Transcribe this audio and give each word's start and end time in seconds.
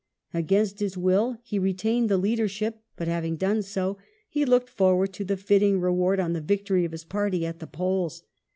Against 0.33 0.79
his 0.79 0.97
will 0.97 1.37
he 1.43 1.59
re 1.59 1.75
tained 1.75 2.07
the 2.07 2.17
leadership, 2.17 2.81
but 2.95 3.07
having 3.07 3.35
done 3.35 3.61
so, 3.61 3.99
he 4.27 4.45
looked 4.45 4.71
forward 4.71 5.13
to 5.13 5.23
the 5.23 5.37
fitting 5.37 5.79
reward 5.79 6.19
on 6.19 6.33
the 6.33 6.41
victory 6.41 6.85
of 6.85 6.91
his 6.91 7.03
party 7.03 7.45
at 7.45 7.59
the 7.59 7.67
polls. 7.67 8.23